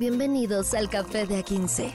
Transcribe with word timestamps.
Bienvenidos 0.00 0.72
al 0.72 0.88
Café 0.88 1.26
de 1.26 1.44
A15. 1.44 1.92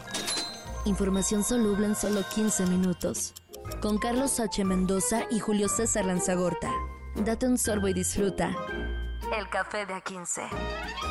Información 0.85 1.43
soluble 1.43 1.87
en 1.87 1.95
solo 1.95 2.21
15 2.35 2.67
minutos. 2.67 3.33
Con 3.81 3.97
Carlos 3.97 4.39
H. 4.39 4.63
Mendoza 4.63 5.23
y 5.31 5.39
Julio 5.39 5.67
César 5.67 6.05
Lanzagorta. 6.05 6.71
Date 7.15 7.47
un 7.47 7.57
sorbo 7.57 7.87
y 7.87 7.93
disfruta. 7.93 8.55
El 9.35 9.49
Café 9.49 9.87
de 9.87 9.95
A15. 9.95 10.49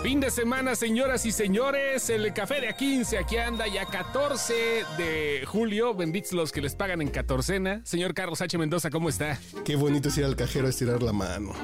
Fin 0.05 0.21
de 0.21 0.31
semana, 0.31 0.77
señoras 0.77 1.27
y 1.27 1.33
señores. 1.33 2.09
El 2.11 2.33
café 2.33 2.61
de 2.61 2.73
A15 2.73 3.19
aquí 3.19 3.39
anda 3.39 3.67
ya 3.67 3.87
14 3.87 4.55
de 4.97 5.45
julio. 5.49 5.95
Benditos 5.95 6.33
los 6.33 6.53
que 6.53 6.61
les 6.61 6.77
pagan 6.77 7.03
en 7.03 7.09
catorcena. 7.09 7.81
Señor 7.85 8.15
Carlos 8.15 8.41
H. 8.41 8.57
Mendoza, 8.57 8.91
¿cómo 8.91 9.09
está? 9.09 9.37
Qué 9.65 9.75
bonito 9.75 10.11
es 10.11 10.19
ir 10.19 10.27
al 10.27 10.37
cajero 10.37 10.69
a 10.69 10.71
estirar 10.71 11.03
la 11.03 11.13
mano. 11.13 11.55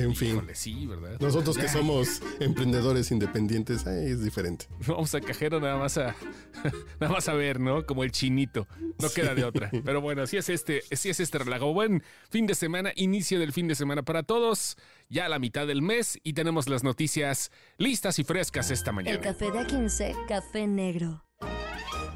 En 0.00 0.14
fin. 0.14 0.36
Híjole, 0.36 0.54
sí, 0.54 0.86
¿verdad? 0.86 1.18
Nosotros 1.20 1.58
que 1.58 1.68
somos 1.68 2.22
emprendedores 2.40 3.10
independientes, 3.10 3.86
ahí 3.86 4.06
es 4.06 4.24
diferente. 4.24 4.66
Vamos 4.86 5.14
a 5.14 5.20
cajero 5.20 5.60
nada 5.60 5.76
más 5.76 5.98
a 5.98 6.16
nada 7.00 7.12
más 7.12 7.28
a 7.28 7.34
ver, 7.34 7.60
¿no? 7.60 7.84
Como 7.84 8.02
el 8.04 8.10
chinito. 8.12 8.66
No 8.98 9.10
queda 9.10 9.34
de 9.34 9.44
otra. 9.44 9.70
Pero 9.84 10.00
bueno, 10.00 10.22
así 10.22 10.36
es 10.36 10.48
este, 10.48 10.82
así 10.90 11.10
es 11.10 11.20
este 11.20 11.38
relajo. 11.38 11.72
Buen 11.72 12.02
fin 12.30 12.46
de 12.46 12.54
semana, 12.54 12.92
inicio 12.96 13.38
del 13.38 13.52
fin 13.52 13.68
de 13.68 13.74
semana 13.74 14.02
para 14.02 14.22
todos. 14.22 14.76
Ya 15.08 15.26
a 15.26 15.28
la 15.28 15.38
mitad 15.38 15.66
del 15.66 15.82
mes 15.82 16.18
y 16.22 16.32
tenemos 16.32 16.68
las 16.68 16.84
noticias 16.84 17.50
listas 17.78 18.18
y 18.18 18.24
frescas 18.24 18.70
esta 18.70 18.90
El 18.90 18.96
mañana. 18.96 19.20
Café 19.20 19.50
de 19.50 19.58
A15, 19.60 20.26
Café 20.26 20.66
Negro. 20.66 21.24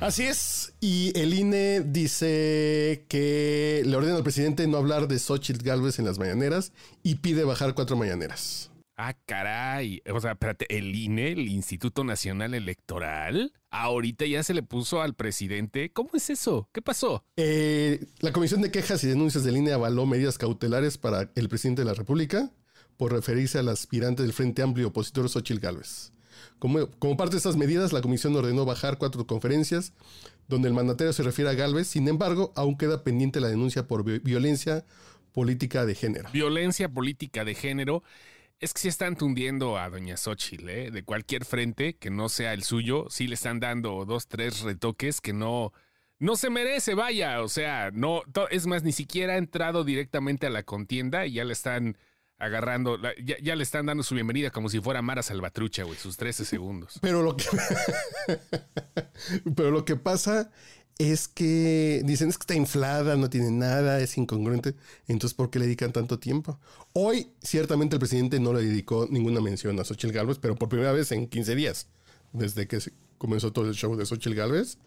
Así 0.05 0.25
es. 0.25 0.75
Y 0.83 1.19
el 1.19 1.33
INE 1.33 1.81
dice 1.81 3.07
que 3.09 3.83
le 3.87 3.97
ordena 3.97 4.17
al 4.17 4.23
presidente 4.23 4.67
no 4.67 4.77
hablar 4.77 5.09
de 5.09 5.19
Xochitl 5.19 5.65
Galvez 5.65 5.99
en 5.99 6.05
las 6.05 6.19
mañaneras 6.19 6.75
y 7.03 7.15
pide 7.15 7.43
bajar 7.45 7.73
cuatro 7.73 7.97
mañaneras. 7.97 8.71
Ah, 8.99 9.15
caray. 9.25 10.03
O 10.13 10.21
sea, 10.21 10.33
espérate, 10.33 10.67
el 10.77 10.95
INE, 10.95 11.33
el 11.33 11.49
Instituto 11.49 12.05
Nacional 12.05 12.53
Electoral, 12.53 13.55
ahorita 13.71 14.27
ya 14.27 14.43
se 14.43 14.53
le 14.53 14.63
puso 14.63 15.01
al 15.01 15.15
presidente. 15.15 15.91
¿Cómo 15.91 16.11
es 16.13 16.29
eso? 16.29 16.69
¿Qué 16.75 16.83
pasó? 16.83 17.25
Eh, 17.39 18.05
la 18.21 18.31
Comisión 18.31 18.61
de 18.61 18.71
Quejas 18.71 19.03
y 19.05 19.07
Denuncias 19.07 19.43
del 19.43 19.57
INE 19.57 19.73
avaló 19.73 20.05
medidas 20.05 20.37
cautelares 20.37 20.99
para 20.99 21.31
el 21.35 21.49
presidente 21.49 21.81
de 21.81 21.87
la 21.87 21.95
República 21.95 22.51
por 22.99 23.15
referirse 23.15 23.59
al 23.59 23.71
aspirante 23.71 24.23
del 24.23 24.35
Frente 24.35 24.61
Amplio 24.61 24.89
opositor 24.89 25.31
Xochitl 25.31 25.61
Gálvez. 25.61 26.13
Como, 26.59 26.91
como 26.99 27.17
parte 27.17 27.33
de 27.33 27.39
estas 27.39 27.57
medidas, 27.57 27.93
la 27.93 28.01
comisión 28.01 28.35
ordenó 28.37 28.65
bajar 28.65 28.99
cuatro 28.99 29.27
conferencias 29.27 29.93
donde 30.49 30.69
el 30.69 30.75
mandatario 30.75 31.13
se 31.13 31.23
refiere 31.23 31.51
a 31.51 31.55
Gálvez. 31.55 31.89
Sin 31.89 32.07
embargo, 32.09 32.53
aún 32.57 32.77
queda 32.77 33.03
pendiente 33.03 33.41
la 33.41 33.49
denuncia 33.49 33.87
por 33.87 34.05
vi- 34.05 34.19
violencia 34.19 34.85
política 35.33 35.85
de 35.87 35.95
género. 35.95 36.29
Violencia 36.33 36.89
política 36.89 37.45
de 37.45 37.55
género. 37.55 38.03
Es 38.61 38.73
que 38.73 38.81
sí 38.83 38.89
están 38.89 39.17
tundiendo 39.17 39.77
a 39.79 39.91
Doña 39.91 40.17
Xochitl, 40.17 40.69
¿eh? 40.69 40.91
De 40.91 41.03
cualquier 41.03 41.45
frente 41.45 41.97
que 41.97 42.09
no 42.11 42.29
sea 42.29 42.53
el 42.53 42.63
suyo, 42.63 43.07
sí 43.11 43.27
le 43.27 43.35
están 43.35 43.59
dando 43.59 44.05
dos, 44.05 44.29
tres 44.29 44.61
retoques 44.61 45.21
que 45.21 45.33
no, 45.33 45.73
no 46.21 46.37
se 46.37 46.51
merece, 46.51 46.95
vaya. 46.95 47.43
O 47.43 47.49
sea, 47.49 47.91
no, 47.93 48.23
es 48.51 48.67
más, 48.67 48.85
ni 48.85 48.93
siquiera 48.93 49.35
ha 49.35 49.39
entrado 49.39 49.83
directamente 49.83 50.47
a 50.47 50.51
la 50.51 50.63
contienda 50.63 51.27
y 51.27 51.33
ya 51.33 51.45
le 51.45 51.53
están 51.53 51.99
agarrando, 52.39 52.99
la- 52.99 53.15
ya, 53.25 53.37
ya 53.43 53.57
le 53.57 53.63
están 53.63 53.87
dando 53.87 54.03
su 54.03 54.15
bienvenida 54.15 54.51
como 54.51 54.69
si 54.69 54.81
fuera 54.81 55.03
Mara 55.03 55.23
Salvatrucha, 55.23 55.85
güey, 55.85 55.99
sus 55.99 56.17
13 56.17 56.45
segundos. 56.57 56.99
Pero 57.01 57.23
lo 57.23 57.37
que, 57.37 57.45
pero 59.57 59.71
lo 59.71 59.85
que 59.85 59.97
pasa 59.97 60.51
es 60.99 61.27
que 61.27 62.03
dicen 62.05 62.29
es 62.29 62.39
que 62.39 62.43
está 62.43 62.55
inflada, 62.55 63.17
no 63.17 63.29
tiene 63.29 63.51
nada, 63.51 64.01
es 64.01 64.17
incongruente. 64.17 64.75
Entonces, 65.09 65.35
¿por 65.35 65.51
qué 65.51 65.59
le 65.59 65.65
dedican 65.67 65.93
tanto 65.93 66.19
tiempo? 66.19 66.59
Hoy, 66.93 67.29
ciertamente, 67.43 67.97
el 67.97 68.01
presidente 68.01 68.39
no 68.39 68.53
le 68.53 68.63
dedicó 68.63 69.09
ninguna 69.11 69.41
mención 69.41 69.79
a 69.81 69.85
Xochitl 69.85 70.13
Gálvez, 70.15 70.39
pero 70.39 70.55
por 70.55 70.69
primera 70.69 70.93
vez 70.93 71.11
en 71.13 71.27
15 71.27 71.55
días, 71.57 71.89
desde 72.33 72.69
que 72.69 72.79
comenzó 73.19 73.53
todo 73.53 73.69
el 73.69 73.75
show 73.75 73.97
de 73.97 74.07
Xochitl 74.07 74.35
Gálvez. 74.35 74.79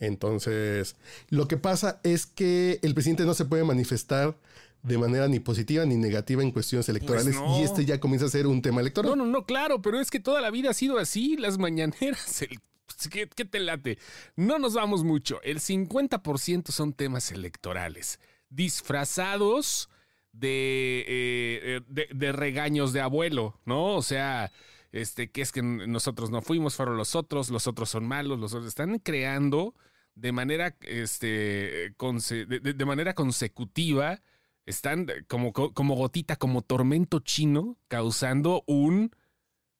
Entonces, 0.00 0.96
lo 1.28 1.46
que 1.46 1.58
pasa 1.58 2.00
es 2.02 2.26
que 2.26 2.80
el 2.82 2.94
presidente 2.94 3.24
no 3.24 3.34
se 3.34 3.44
puede 3.44 3.62
manifestar 3.62 4.36
de 4.82 4.98
manera 4.98 5.28
ni 5.28 5.38
positiva 5.40 5.84
ni 5.84 5.96
negativa 5.96 6.42
en 6.42 6.50
cuestiones 6.50 6.88
electorales 6.88 7.34
no. 7.36 7.60
y 7.60 7.62
este 7.62 7.84
ya 7.84 8.00
comienza 8.00 8.26
a 8.26 8.30
ser 8.30 8.46
un 8.46 8.60
tema 8.62 8.80
electoral. 8.80 9.10
No, 9.10 9.16
no, 9.16 9.26
no, 9.26 9.46
claro, 9.46 9.80
pero 9.80 10.00
es 10.00 10.10
que 10.10 10.18
toda 10.20 10.40
la 10.40 10.50
vida 10.50 10.70
ha 10.70 10.74
sido 10.74 10.98
así, 10.98 11.36
las 11.36 11.56
mañaneras. 11.58 12.42
El, 12.42 12.58
pues, 12.86 13.08
¿qué, 13.08 13.28
qué 13.28 13.44
te 13.44 13.60
late? 13.60 13.98
No 14.36 14.58
nos 14.58 14.74
vamos 14.74 15.04
mucho. 15.04 15.40
El 15.42 15.60
50% 15.60 16.70
son 16.72 16.92
temas 16.92 17.30
electorales, 17.30 18.18
disfrazados 18.50 19.88
de, 20.32 21.04
eh, 21.06 21.80
de, 21.88 22.08
de 22.12 22.32
regaños 22.32 22.92
de 22.92 23.00
abuelo, 23.00 23.60
¿no? 23.64 23.94
O 23.94 24.02
sea, 24.02 24.50
este, 24.90 25.30
que 25.30 25.42
es 25.42 25.52
que 25.52 25.62
nosotros 25.62 26.30
no 26.30 26.42
fuimos, 26.42 26.74
fueron 26.74 26.96
los 26.96 27.14
otros, 27.14 27.50
los 27.50 27.66
otros 27.66 27.88
son 27.90 28.06
malos, 28.06 28.38
los 28.38 28.52
otros 28.52 28.66
están 28.68 28.98
creando 28.98 29.74
de 30.14 30.32
manera, 30.32 30.76
este, 30.82 31.94
conse- 31.96 32.46
de- 32.46 32.60
de- 32.60 32.74
de 32.74 32.84
manera 32.84 33.14
consecutiva 33.14 34.20
están 34.66 35.06
como, 35.28 35.52
como 35.52 35.94
gotita, 35.94 36.36
como 36.36 36.62
tormento 36.62 37.20
chino, 37.20 37.78
causando 37.88 38.64
un 38.66 39.10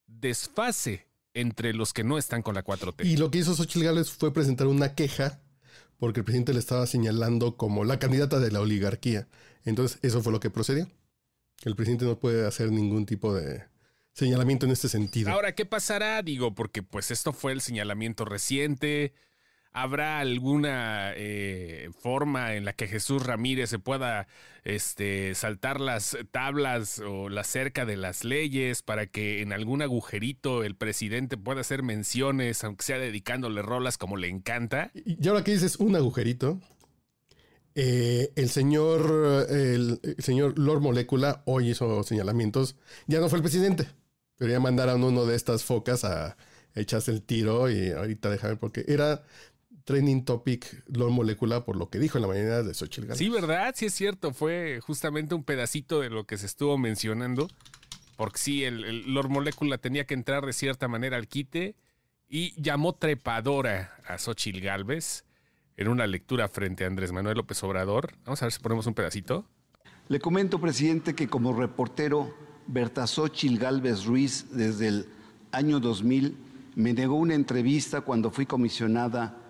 desfase 0.06 1.08
entre 1.34 1.72
los 1.72 1.92
que 1.92 2.04
no 2.04 2.18
están 2.18 2.42
con 2.42 2.54
la 2.54 2.64
4T. 2.64 3.04
Y 3.04 3.16
lo 3.16 3.30
que 3.30 3.38
hizo 3.38 3.54
Xochitl 3.54 3.84
Gálvez 3.84 4.10
fue 4.10 4.32
presentar 4.32 4.66
una 4.66 4.94
queja 4.94 5.40
porque 6.02 6.20
el 6.20 6.24
presidente 6.24 6.52
le 6.52 6.58
estaba 6.58 6.84
señalando 6.86 7.56
como 7.56 7.84
la 7.84 8.00
candidata 8.00 8.40
de 8.40 8.50
la 8.50 8.60
oligarquía. 8.60 9.28
Entonces, 9.64 10.00
eso 10.02 10.20
fue 10.20 10.32
lo 10.32 10.40
que 10.40 10.50
procedió. 10.50 10.88
El 11.64 11.76
presidente 11.76 12.04
no 12.04 12.18
puede 12.18 12.44
hacer 12.44 12.72
ningún 12.72 13.06
tipo 13.06 13.32
de 13.32 13.62
señalamiento 14.12 14.66
en 14.66 14.72
este 14.72 14.88
sentido. 14.88 15.30
Ahora, 15.30 15.54
¿qué 15.54 15.64
pasará? 15.64 16.20
Digo, 16.22 16.56
porque 16.56 16.82
pues 16.82 17.12
esto 17.12 17.32
fue 17.32 17.52
el 17.52 17.60
señalamiento 17.60 18.24
reciente. 18.24 19.14
¿Habrá 19.74 20.18
alguna 20.18 21.12
eh, 21.16 21.90
forma 21.98 22.54
en 22.54 22.64
la 22.66 22.74
que 22.74 22.88
Jesús 22.88 23.24
Ramírez 23.24 23.70
se 23.70 23.78
pueda 23.78 24.28
este, 24.64 25.34
saltar 25.34 25.80
las 25.80 26.16
tablas 26.30 26.98
o 26.98 27.30
la 27.30 27.42
cerca 27.42 27.86
de 27.86 27.96
las 27.96 28.22
leyes 28.24 28.82
para 28.82 29.06
que 29.06 29.40
en 29.40 29.52
algún 29.52 29.80
agujerito 29.80 30.62
el 30.62 30.74
presidente 30.76 31.38
pueda 31.38 31.62
hacer 31.62 31.82
menciones, 31.82 32.62
aunque 32.64 32.84
sea 32.84 32.98
dedicándole 32.98 33.62
rolas 33.62 33.96
como 33.96 34.16
le 34.16 34.28
encanta? 34.28 34.90
y 34.94 35.26
ahora 35.26 35.42
que 35.42 35.52
dices 35.52 35.76
un 35.76 35.96
agujerito, 35.96 36.60
eh, 37.74 38.30
el 38.36 38.50
señor 38.50 39.46
el, 39.48 39.98
señor 40.18 40.58
Lord 40.58 40.82
Molecula 40.82 41.42
hoy 41.46 41.70
hizo 41.70 42.02
señalamientos. 42.02 42.76
Ya 43.06 43.20
no 43.20 43.28
fue 43.28 43.38
el 43.38 43.42
presidente, 43.42 43.88
pero 44.36 44.52
ya 44.52 44.60
mandaron 44.60 45.02
uno 45.02 45.24
de 45.24 45.34
estas 45.34 45.64
focas 45.64 46.04
a 46.04 46.36
echarse 46.74 47.10
el 47.10 47.22
tiro 47.22 47.70
y 47.70 47.90
ahorita 47.90 48.30
déjame 48.30 48.56
porque 48.56 48.84
era 48.88 49.22
training 49.84 50.22
topic 50.24 50.84
Lord 50.86 51.12
Molecula 51.12 51.64
por 51.64 51.76
lo 51.76 51.90
que 51.90 51.98
dijo 51.98 52.18
en 52.18 52.22
la 52.22 52.28
mañana 52.28 52.62
de 52.62 52.74
Xochitl 52.74 53.06
Gálvez. 53.06 53.18
Sí, 53.18 53.28
¿verdad? 53.28 53.74
Sí 53.76 53.86
es 53.86 53.94
cierto, 53.94 54.32
fue 54.32 54.80
justamente 54.80 55.34
un 55.34 55.44
pedacito 55.44 56.00
de 56.00 56.10
lo 56.10 56.24
que 56.24 56.38
se 56.38 56.46
estuvo 56.46 56.78
mencionando, 56.78 57.48
porque 58.16 58.38
sí, 58.38 58.64
el, 58.64 58.84
el 58.84 59.14
Lord 59.14 59.28
Molecula 59.28 59.78
tenía 59.78 60.04
que 60.06 60.14
entrar 60.14 60.46
de 60.46 60.52
cierta 60.52 60.88
manera 60.88 61.16
al 61.16 61.28
quite 61.28 61.76
y 62.28 62.60
llamó 62.60 62.94
trepadora 62.94 63.94
a 64.06 64.18
Xochitl 64.18 64.60
Galvez 64.60 65.24
en 65.76 65.88
una 65.88 66.06
lectura 66.06 66.48
frente 66.48 66.84
a 66.84 66.86
Andrés 66.86 67.12
Manuel 67.12 67.36
López 67.36 67.62
Obrador. 67.62 68.14
Vamos 68.24 68.42
a 68.42 68.46
ver 68.46 68.52
si 68.52 68.60
ponemos 68.60 68.86
un 68.86 68.94
pedacito. 68.94 69.46
Le 70.08 70.18
comento, 70.18 70.60
presidente, 70.60 71.14
que 71.14 71.28
como 71.28 71.52
reportero, 71.52 72.34
Berta 72.66 73.06
Xochitl 73.06 73.58
Galvez 73.58 74.04
Ruiz, 74.04 74.46
desde 74.52 74.88
el 74.88 75.08
año 75.52 75.80
2000, 75.80 76.36
me 76.74 76.92
negó 76.92 77.16
una 77.16 77.34
entrevista 77.34 78.00
cuando 78.00 78.30
fui 78.30 78.46
comisionada 78.46 79.41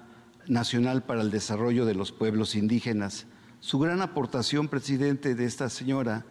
nacional 0.47 1.03
para 1.05 1.23
el 1.23 1.31
desarrollo 1.31 1.85
de 1.87 1.95
los 1.95 2.13
pueblos 2.13 2.55
indígenas. 2.55 3.27
Su 3.61 3.79
gran 3.79 4.03
aportación, 4.03 4.69
presidente, 4.69 5.35
de 5.35 5.45
esta 5.45 5.69
señora 5.69 6.25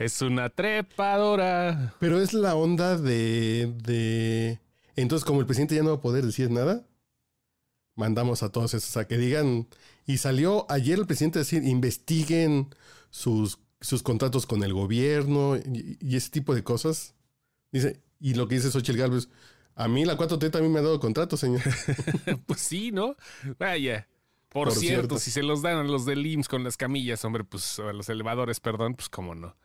Es 0.00 0.22
una 0.22 0.48
trepadora. 0.48 1.92
Pero 2.00 2.22
es 2.22 2.32
la 2.32 2.54
onda 2.54 2.96
de, 2.96 3.70
de... 3.82 4.58
Entonces, 4.96 5.26
como 5.26 5.40
el 5.40 5.46
presidente 5.46 5.74
ya 5.74 5.82
no 5.82 5.90
va 5.90 5.96
a 5.96 6.00
poder 6.00 6.24
decir 6.24 6.50
nada, 6.50 6.86
mandamos 7.96 8.42
a 8.42 8.48
todos 8.48 8.72
esos 8.72 8.96
a 8.96 9.06
que 9.06 9.18
digan... 9.18 9.68
Y 10.10 10.18
salió 10.18 10.66
ayer 10.70 10.98
el 10.98 11.06
presidente 11.06 11.38
a 11.38 11.42
decir, 11.42 11.62
investiguen 11.64 12.74
sus 13.10 13.58
sus 13.80 14.02
contratos 14.02 14.46
con 14.46 14.62
el 14.62 14.72
gobierno 14.72 15.56
y, 15.56 15.96
y 16.00 16.16
ese 16.16 16.30
tipo 16.30 16.54
de 16.54 16.62
cosas. 16.62 17.14
Dice, 17.72 18.00
y 18.18 18.34
lo 18.34 18.46
que 18.48 18.56
dice 18.56 18.70
Xochitl 18.70 18.98
Galvez, 18.98 19.28
a 19.74 19.88
mí 19.88 20.04
la 20.04 20.16
4T 20.16 20.50
también 20.50 20.72
me 20.72 20.80
ha 20.80 20.82
dado 20.82 21.00
contratos, 21.00 21.40
señor. 21.40 21.62
pues 22.46 22.60
sí, 22.60 22.92
¿no? 22.92 23.16
Vaya. 23.58 24.06
Por, 24.48 24.68
Por 24.68 24.76
cierto, 24.76 25.00
cierto. 25.00 25.18
si 25.18 25.30
se 25.30 25.44
los 25.44 25.62
dan 25.62 25.76
a 25.78 25.84
los 25.84 26.04
del 26.04 26.26
IMSS 26.26 26.48
con 26.48 26.64
las 26.64 26.76
camillas, 26.76 27.24
hombre, 27.24 27.44
pues 27.44 27.78
a 27.78 27.92
los 27.92 28.08
elevadores, 28.08 28.58
perdón, 28.58 28.96
pues 28.96 29.08
cómo 29.08 29.36
no. 29.36 29.56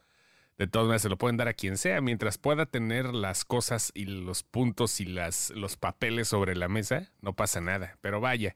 De 0.59 0.68
todas 0.68 0.86
maneras, 0.86 1.01
se 1.01 1.09
lo 1.09 1.18
pueden 1.18 1.38
dar 1.38 1.48
a 1.48 1.53
quien 1.53 1.77
sea, 1.77 2.01
mientras 2.01 2.38
pueda 2.38 2.68
tener 2.68 3.13
las 3.13 3.44
cosas 3.45 3.91
y 3.95 4.06
los 4.06 4.44
puntos 4.44 5.01
y 5.01 5.06
las, 5.06 5.50
los 5.50 5.75
papeles 5.75 6.27
sobre 6.27 6.56
la 6.56 6.69
mesa, 6.69 7.12
no 7.19 7.36
pasa 7.36 7.62
nada. 7.62 7.98
Pero 8.01 8.21
vaya, 8.21 8.56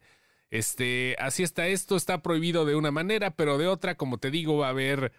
este, 0.52 1.16
así 1.20 1.44
está 1.44 1.68
esto, 1.68 1.96
está 1.96 2.22
prohibido 2.22 2.66
de 2.66 2.76
una 2.76 2.92
manera, 2.92 3.32
pero 3.32 3.58
de 3.58 3.68
otra, 3.68 3.96
como 3.96 4.18
te 4.18 4.32
digo, 4.32 4.58
va 4.58 4.68
a 4.68 4.72
haber 4.72 5.12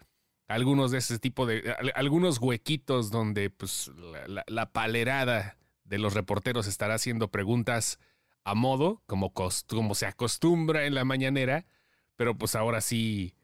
algunos 0.49 0.91
de 0.91 0.99
ese 0.99 1.19
tipo 1.19 1.47
de, 1.47 1.75
al- 1.79 1.93
algunos 1.95 2.39
huequitos 2.39 3.11
donde 3.11 3.51
pues 3.51 3.91
la, 4.27 4.73
palerada 4.73 5.57
de 5.85 5.99
los 5.99 6.15
reporteros 6.15 6.67
estará 6.67 6.95
haciendo 6.95 7.29
preguntas 7.29 7.99
a 8.45 8.55
modo, 8.55 9.03
como, 9.07 9.33
como 9.33 9.95
se 9.95 10.07
acostumbra 10.07 10.87
en 10.87 10.95
la 10.95 11.05
mañanera, 11.05 11.67
pero 12.17 12.37
pues 12.37 12.55
ahora 12.57 12.81
sí 12.81 13.35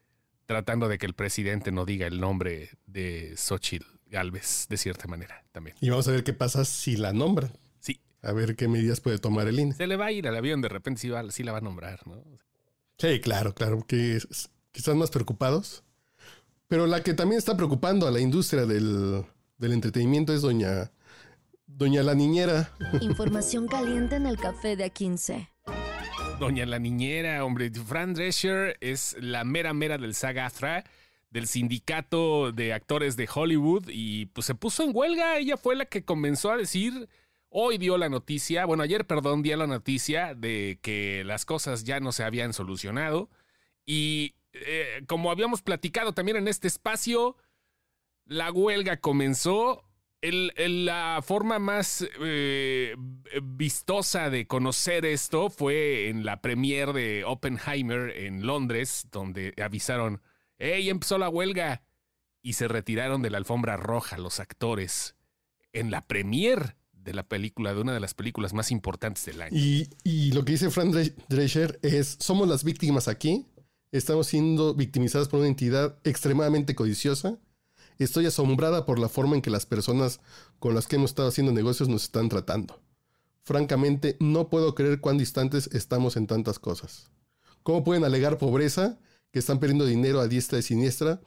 tratando 0.45 0.87
de 0.87 0.97
que 0.97 1.05
el 1.05 1.13
presidente 1.13 1.71
no 1.71 1.85
diga 1.85 2.07
el 2.07 2.19
nombre 2.19 2.71
de 2.85 3.33
Xochitl 3.37 3.85
Galvez, 4.07 4.67
de 4.69 4.77
cierta 4.77 5.07
manera 5.07 5.43
también. 5.51 5.75
Y 5.81 5.89
vamos 5.89 6.07
a 6.07 6.11
ver 6.11 6.23
qué 6.23 6.33
pasa 6.33 6.63
si 6.65 6.95
la 6.97 7.11
nombran. 7.13 7.51
A 8.21 8.31
ver 8.33 8.55
qué 8.55 8.67
medidas 8.67 8.99
puede 8.99 9.19
tomar 9.19 9.47
el 9.47 9.59
INE. 9.59 9.73
se 9.73 9.87
le 9.87 9.95
va 9.95 10.07
a 10.07 10.11
ir 10.11 10.27
al 10.27 10.35
avión, 10.35 10.61
de 10.61 10.69
repente 10.69 11.01
sí, 11.01 11.09
va- 11.09 11.29
sí 11.31 11.43
la 11.43 11.51
va 11.51 11.59
a 11.59 11.61
nombrar, 11.61 12.05
¿no? 12.07 12.23
Sí, 12.97 13.19
claro, 13.21 13.53
claro, 13.53 13.85
que 13.85 14.19
que 14.71 14.79
están 14.79 14.97
más 14.97 15.09
preocupados. 15.11 15.83
Pero 16.67 16.85
la 16.87 17.01
que 17.03 17.13
también 17.13 17.37
está 17.39 17.55
preocupando 17.55 18.07
a 18.07 18.11
la 18.11 18.19
industria 18.19 18.65
del, 18.65 19.23
del 19.57 19.71
entretenimiento 19.71 20.33
es 20.33 20.41
doña, 20.41 20.91
doña 21.67 22.03
la 22.03 22.13
niñera. 22.15 22.71
Información 23.01 23.67
caliente 23.67 24.15
en 24.15 24.25
el 24.25 24.37
café 24.37 24.75
de 24.75 24.91
A15. 24.91 25.47
Doña 26.39 26.65
la 26.65 26.77
niñera, 26.79 27.43
hombre, 27.45 27.71
Fran 27.71 28.13
Drescher 28.13 28.77
es 28.81 29.15
la 29.19 29.43
mera 29.43 29.73
mera 29.73 29.97
del 29.97 30.13
SAG-AFTRA, 30.13 30.83
del 31.31 31.47
sindicato 31.47 32.51
de 32.51 32.73
actores 32.73 33.15
de 33.15 33.27
Hollywood, 33.33 33.85
y 33.89 34.27
pues 34.27 34.45
se 34.45 34.53
puso 34.55 34.83
en 34.83 34.91
huelga. 34.93 35.37
Ella 35.37 35.57
fue 35.57 35.75
la 35.75 35.85
que 35.85 36.03
comenzó 36.05 36.51
a 36.51 36.57
decir, 36.57 37.07
hoy 37.49 37.77
dio 37.77 37.97
la 37.97 38.09
noticia, 38.09 38.65
bueno, 38.65 38.83
ayer, 38.83 39.05
perdón, 39.05 39.41
dio 39.41 39.55
la 39.57 39.67
noticia 39.67 40.35
de 40.35 40.79
que 40.81 41.23
las 41.25 41.45
cosas 41.45 41.83
ya 41.83 41.99
no 41.99 42.11
se 42.11 42.23
habían 42.23 42.53
solucionado. 42.53 43.29
Y 43.85 44.35
eh, 44.53 45.03
como 45.07 45.31
habíamos 45.31 45.61
platicado 45.61 46.13
también 46.13 46.37
en 46.37 46.47
este 46.47 46.67
espacio, 46.67 47.37
la 48.25 48.51
huelga 48.51 48.97
comenzó. 48.97 49.83
La 50.19 51.21
forma 51.23 51.59
más 51.59 52.05
eh, 52.19 52.95
vistosa 53.43 54.31
de 54.31 54.47
conocer 54.47 55.05
esto 55.05 55.51
fue 55.51 56.09
en 56.09 56.25
la 56.25 56.41
premiere 56.41 56.91
de 56.91 57.23
Oppenheimer 57.23 58.09
en 58.17 58.45
Londres, 58.45 59.07
donde 59.11 59.53
avisaron, 59.63 60.23
¡Ey, 60.57 60.89
empezó 60.89 61.19
la 61.19 61.29
huelga! 61.29 61.83
Y 62.41 62.53
se 62.53 62.67
retiraron 62.67 63.21
de 63.21 63.29
la 63.29 63.37
alfombra 63.37 63.77
roja 63.77 64.17
los 64.17 64.39
actores 64.39 65.15
en 65.71 65.91
la 65.91 66.01
premiere 66.01 66.75
de 67.07 67.13
la 67.15 67.23
película, 67.23 67.73
de 67.73 67.81
una 67.81 67.93
de 67.93 67.99
las 67.99 68.13
películas 68.13 68.53
más 68.53 68.69
importantes 68.69 69.25
del 69.25 69.41
año. 69.41 69.57
Y, 69.57 69.89
y 70.03 70.31
lo 70.33 70.45
que 70.45 70.51
dice 70.51 70.69
Fran 70.69 70.91
Dre- 70.91 71.15
Drescher 71.29 71.79
es, 71.81 72.17
somos 72.19 72.47
las 72.47 72.63
víctimas 72.63 73.07
aquí, 73.07 73.47
estamos 73.91 74.27
siendo 74.27 74.75
victimizadas 74.75 75.27
por 75.29 75.39
una 75.39 75.47
entidad 75.47 75.97
extremadamente 76.03 76.75
codiciosa. 76.75 77.39
Estoy 77.97 78.25
asombrada 78.27 78.85
por 78.85 78.99
la 78.99 79.09
forma 79.09 79.35
en 79.35 79.41
que 79.41 79.49
las 79.49 79.65
personas 79.65 80.19
con 80.59 80.75
las 80.75 80.85
que 80.87 80.97
hemos 80.97 81.11
estado 81.11 81.29
haciendo 81.29 81.51
negocios 81.53 81.89
nos 81.89 82.03
están 82.03 82.29
tratando. 82.29 82.79
Francamente, 83.43 84.17
no 84.19 84.49
puedo 84.49 84.75
creer 84.75 84.99
cuán 84.99 85.17
distantes 85.17 85.69
estamos 85.73 86.17
en 86.17 86.27
tantas 86.27 86.59
cosas. 86.59 87.09
¿Cómo 87.63 87.83
pueden 87.83 88.03
alegar 88.03 88.37
pobreza, 88.37 88.99
que 89.31 89.39
están 89.39 89.59
perdiendo 89.59 89.85
dinero 89.85 90.19
a 90.19 90.27
diestra 90.27 90.59
y 90.59 90.61
siniestra, 90.61 91.21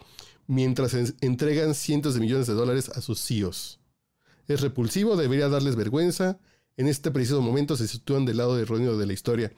mientras 0.46 0.94
en- 0.94 1.16
entregan 1.22 1.74
cientos 1.74 2.14
de 2.14 2.20
millones 2.20 2.46
de 2.46 2.52
dólares 2.54 2.90
a 2.90 3.00
sus 3.00 3.20
CEOs? 3.26 3.79
Es 4.50 4.60
repulsivo, 4.62 5.16
debería 5.16 5.48
darles 5.48 5.76
vergüenza. 5.76 6.38
En 6.76 6.88
este 6.88 7.10
preciso 7.10 7.40
momento 7.40 7.76
se 7.76 7.86
sitúan 7.86 8.24
del 8.24 8.38
lado 8.38 8.58
erróneo 8.58 8.96
de 8.96 9.06
la 9.06 9.12
historia. 9.12 9.52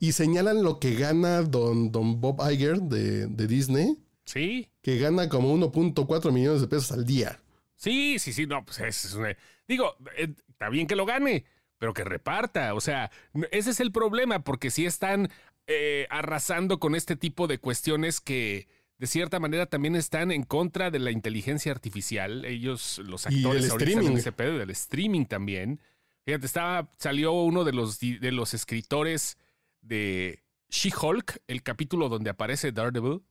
Y 0.00 0.12
señalan 0.12 0.62
lo 0.62 0.78
que 0.80 0.94
gana 0.94 1.42
don, 1.42 1.92
don 1.92 2.20
Bob 2.20 2.40
Iger 2.50 2.80
de, 2.82 3.26
de 3.26 3.46
Disney, 3.46 3.96
Sí, 4.26 4.68
que 4.82 4.98
gana 4.98 5.28
como 5.28 5.54
1.4 5.54 6.32
millones 6.32 6.60
de 6.62 6.66
pesos 6.66 6.92
al 6.92 7.04
día. 7.04 7.40
Sí, 7.76 8.18
sí, 8.18 8.32
sí, 8.32 8.46
no, 8.46 8.64
pues 8.64 8.80
es, 8.80 9.04
es 9.04 9.14
una- 9.14 9.36
Digo, 9.68 9.94
eh, 10.16 10.34
está 10.48 10.68
bien 10.70 10.86
que 10.86 10.96
lo 10.96 11.04
gane, 11.06 11.44
pero 11.78 11.92
que 11.94 12.04
reparta. 12.04 12.74
O 12.74 12.80
sea, 12.80 13.10
ese 13.50 13.70
es 13.70 13.80
el 13.80 13.92
problema, 13.92 14.42
porque 14.44 14.70
si 14.70 14.86
están 14.86 15.30
eh, 15.66 16.06
arrasando 16.10 16.78
con 16.80 16.94
este 16.94 17.16
tipo 17.16 17.46
de 17.46 17.58
cuestiones 17.58 18.20
que 18.20 18.66
de 18.98 19.06
cierta 19.06 19.40
manera 19.40 19.66
también 19.66 19.96
están 19.96 20.30
en 20.30 20.44
contra 20.44 20.90
de 20.90 20.98
la 20.98 21.10
inteligencia 21.10 21.72
artificial. 21.72 22.44
Ellos, 22.44 23.00
los 23.04 23.26
actores, 23.26 23.64
streaming. 23.64 24.16
ese 24.16 24.32
pedo 24.32 24.58
del 24.58 24.70
streaming 24.70 25.26
también. 25.26 25.80
Fíjate, 26.24 26.46
estaba, 26.46 26.90
salió 26.98 27.32
uno 27.32 27.64
de 27.64 27.72
los, 27.72 27.98
de 28.00 28.32
los 28.32 28.54
escritores 28.54 29.36
de 29.82 30.42
She-Hulk, 30.70 31.42
el 31.48 31.62
capítulo 31.62 32.08
donde 32.08 32.30
aparece 32.30 32.72
Daredevil, 32.72 33.22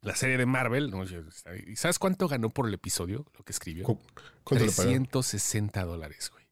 la 0.00 0.14
serie 0.16 0.38
de 0.38 0.46
Marvel. 0.46 0.90
¿no? 0.90 1.04
¿Y 1.04 1.76
sabes 1.76 1.98
cuánto 1.98 2.28
ganó 2.28 2.48
por 2.50 2.66
el 2.68 2.74
episodio? 2.74 3.26
Lo 3.36 3.44
que 3.44 3.52
escribió. 3.52 3.84
¿Cu- 3.84 3.98
¿Cuánto 4.44 4.64
le 4.64 4.72
pagan? 4.72 5.04
360 5.06 5.84
dólares, 5.84 6.30
güey. 6.32 6.46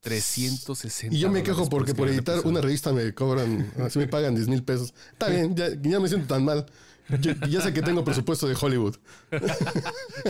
360 0.00 1.14
Y 1.14 1.18
yo 1.18 1.30
me 1.30 1.42
quejo 1.42 1.68
porque 1.68 1.94
por 1.94 2.08
editar 2.08 2.40
una 2.44 2.60
revista 2.60 2.92
me 2.92 3.12
cobran, 3.14 3.72
así 3.78 3.98
me 3.98 4.06
pagan 4.06 4.34
10 4.34 4.48
mil 4.48 4.62
pesos. 4.62 4.94
Está 5.12 5.28
bien, 5.28 5.54
ya, 5.56 5.68
ya 5.82 5.98
me 6.00 6.08
siento 6.08 6.28
tan 6.28 6.44
mal. 6.44 6.66
Ya, 7.20 7.34
ya 7.48 7.60
sé 7.62 7.72
que 7.72 7.80
tengo 7.80 8.04
presupuesto 8.04 8.46
de 8.46 8.56
Hollywood. 8.60 8.96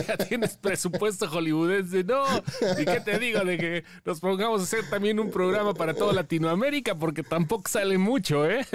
Ya 0.07 0.17
tienes 0.17 0.55
presupuesto 0.55 1.27
hollywoodense. 1.27 2.03
No, 2.03 2.23
¿y 2.79 2.85
qué 2.85 3.01
te 3.03 3.17
digo? 3.17 3.41
De 3.41 3.57
que 3.57 3.83
nos 4.05 4.19
pongamos 4.19 4.61
a 4.61 4.63
hacer 4.63 4.87
también 4.89 5.19
un 5.19 5.31
programa 5.31 5.73
para 5.73 5.93
toda 5.93 6.13
Latinoamérica, 6.13 6.95
porque 6.95 7.23
tampoco 7.23 7.67
sale 7.67 7.97
mucho, 7.97 8.49
¿eh? 8.49 8.65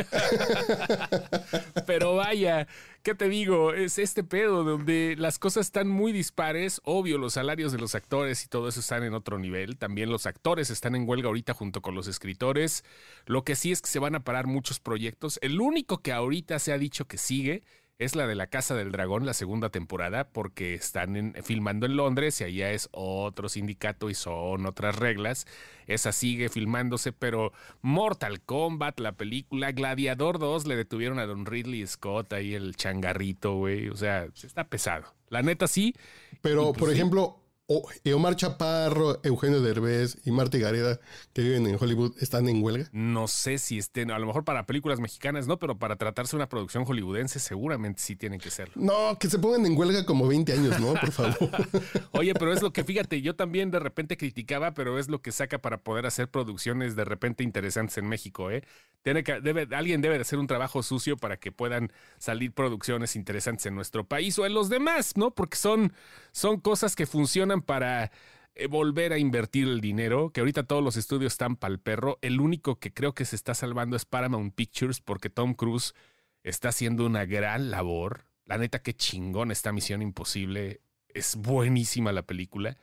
Pero 1.87 2.17
vaya, 2.17 2.67
¿qué 3.03 3.15
te 3.15 3.29
digo? 3.29 3.73
Es 3.73 3.99
este 3.99 4.25
pedo 4.25 4.65
donde 4.65 5.15
las 5.17 5.39
cosas 5.39 5.67
están 5.67 5.89
muy 5.89 6.13
dispares. 6.13 6.81
Obvio, 6.85 7.17
los 7.17 7.35
salarios 7.35 7.73
de 7.73 7.79
los 7.79 7.95
actores 7.95 8.45
y 8.45 8.49
todo 8.49 8.69
eso 8.69 8.81
están 8.81 9.05
en 9.05 9.15
otro 9.15 9.39
nivel. 9.39 9.77
También 9.79 10.11
los 10.11 10.27
actores 10.27 10.69
están 10.71 10.95
en 10.97 11.09
huelga 11.09 11.29
ahorita 11.29 11.55
junto 11.55 11.81
con 11.81 11.95
los 11.95 12.09
escritores. 12.09 12.85
Lo 13.27 13.45
que 13.45 13.55
sí 13.55 13.73
es 13.73 13.81
que 13.81 13.89
se 13.89 14.01
van 14.01 14.17
a 14.17 14.25
parar 14.25 14.47
muchos 14.47 14.81
proyectos. 14.81 15.39
El 15.43 15.61
único 15.61 15.99
que 15.99 16.13
ahorita 16.13 16.59
se 16.59 16.73
ha 16.73 16.79
dicho 16.79 17.07
que 17.07 17.19
sigue 17.19 17.63
es 17.99 18.17
la 18.17 18.27
de 18.27 18.35
la 18.35 18.49
Casa 18.49 18.75
del 18.75 18.91
Dragón, 18.91 19.25
la 19.25 19.35
segunda 19.35 19.71
temporada, 19.71 20.29
porque 20.29 20.75
están 20.75 21.17
en- 21.17 21.35
filmando 21.45 21.87
en 21.87 21.97
Londres 21.97 22.41
y 22.41 22.45
allá 22.45 22.73
es 22.73 22.89
otro 22.91 23.49
sindicato 23.49 24.11
y 24.11 24.15
son 24.15 24.67
otras 24.67 24.97
reglas. 24.97 25.47
Esa 25.87 26.11
sigue 26.13 26.49
filmándose, 26.49 27.13
pero 27.13 27.53
Mortal 27.83 28.41
Kombat, 28.41 28.99
la 28.99 29.13
película 29.13 29.71
Gladiador 29.73 30.39
2, 30.39 30.67
le 30.67 30.77
detuvieron 30.77 31.19
a 31.19 31.27
Don 31.27 31.47
Ridley 31.47 31.87
Scott 31.87 32.33
ahí 32.33 32.55
el 32.55 32.75
changarrito, 32.75 33.55
güey. 33.57 33.89
O 33.91 33.97
sea, 33.97 34.25
está 34.43 34.65
pesado. 34.65 35.05
La 35.29 35.43
neta 35.43 35.69
sí. 35.69 35.95
Pero, 36.43 36.73
pues 36.73 36.79
por 36.79 36.91
ejemplo, 36.93 37.39
Omar 37.67 38.37
Chaparro, 38.37 39.21
Eugenio 39.23 39.63
Derbez 39.63 40.19
y 40.27 40.31
Marta 40.31 40.59
Gareda, 40.59 41.01
que 41.33 41.41
viven 41.41 41.67
en 41.67 41.79
Hollywood, 41.81 42.13
están 42.21 42.47
en 42.49 42.63
huelga. 42.63 42.91
No 42.93 43.27
sé 43.27 43.57
si 43.57 43.79
estén, 43.79 44.11
a 44.11 44.19
lo 44.19 44.27
mejor 44.27 44.45
para 44.45 44.67
películas 44.67 45.01
mexicanas 45.01 45.47
no, 45.47 45.59
pero 45.59 45.79
para 45.79 45.97
tratarse 45.97 46.33
de 46.33 46.37
una 46.37 46.49
producción 46.49 46.85
hollywoodense 46.85 47.39
seguramente 47.39 48.03
sí 48.03 48.17
tienen 48.17 48.39
que 48.39 48.51
serlo. 48.51 48.75
No, 48.77 49.19
que 49.19 49.29
se 49.31 49.39
pongan 49.39 49.65
en 49.65 49.79
huelga 49.79 50.05
como 50.05 50.29
20 50.29 50.53
años, 50.53 50.79
¿no? 50.79 50.93
Por 50.93 51.11
favor. 51.11 51.37
Oye, 52.13 52.35
pero 52.35 52.53
es 52.53 52.61
lo 52.61 52.73
que 52.73 52.85
fíjate, 52.85 53.23
yo 53.23 53.35
también 53.35 53.71
de 53.71 53.79
repente 53.79 54.19
criticaba, 54.19 54.75
pero 54.75 54.99
es 54.99 55.09
lo 55.09 55.23
que 55.23 55.33
saca 55.33 55.59
para 55.59 55.79
poder 55.79 56.05
hacer 56.05 56.29
producciones 56.29 56.97
de 56.97 57.05
repente 57.05 57.45
interesantes 57.45 57.97
en 57.97 58.07
México, 58.07 58.51
¿eh? 58.51 58.63
Tiene 59.05 59.23
que, 59.23 59.43
debe, 59.43 59.69
alguien 59.77 60.01
debe 60.01 60.15
de 60.15 60.23
hacer 60.23 60.39
un 60.39 60.47
trabajo 60.47 60.83
sucio 60.83 61.19
para 61.19 61.37
que 61.37 61.53
puedan 61.53 61.93
salir 62.17 62.53
producciones 62.53 63.17
interesantes 63.17 63.67
en 63.67 63.75
nuestro 63.75 64.09
país 64.09 64.39
o 64.39 64.47
en 64.47 64.55
los 64.55 64.71
demás, 64.71 65.19
¿no? 65.19 65.31
Porque 65.31 65.59
son, 65.59 65.93
son 66.33 66.59
cosas 66.59 66.97
que 66.97 67.05
funcionan 67.05 67.61
para 67.61 68.11
eh, 68.55 68.67
volver 68.67 69.13
a 69.13 69.19
invertir 69.19 69.69
el 69.69 69.83
dinero, 69.83 70.31
que 70.31 70.41
ahorita 70.41 70.63
todos 70.63 70.83
los 70.83 70.97
estudios 70.97 71.35
están 71.35 71.57
pa'l 71.57 71.79
perro. 71.79 72.19
El 72.23 72.41
único 72.41 72.81
que 72.81 72.95
creo 72.95 73.13
que 73.13 73.27
se 73.27 73.37
está 73.37 73.53
salvando 73.55 73.95
es 73.95 74.07
Paramount 74.07 74.55
Pictures 74.55 75.03
porque 75.03 75.29
Tom 75.29 75.53
Cruise 75.53 75.95
está 76.43 76.71
haciendo 76.71 77.05
una 77.05 77.27
gran 77.27 77.71
labor. 77.71 78.25
La 78.47 78.57
neta, 78.57 78.81
qué 78.81 78.95
chingón 78.95 79.51
esta 79.51 79.71
Misión 79.71 80.01
Imposible. 80.01 80.81
Es 81.09 81.37
buenísima 81.37 82.11
la 82.11 82.23
película 82.23 82.79